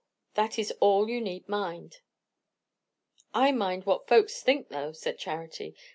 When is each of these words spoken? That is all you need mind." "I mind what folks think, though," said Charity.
That 0.33 0.57
is 0.57 0.73
all 0.79 1.07
you 1.11 1.21
need 1.21 1.47
mind." 1.47 1.97
"I 3.35 3.51
mind 3.51 3.85
what 3.85 4.07
folks 4.07 4.41
think, 4.41 4.69
though," 4.69 4.93
said 4.93 5.19
Charity. 5.19 5.75